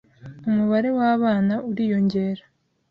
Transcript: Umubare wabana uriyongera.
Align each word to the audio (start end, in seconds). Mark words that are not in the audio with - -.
Umubare 0.47 0.89
wabana 0.97 1.55
uriyongera. 1.69 2.43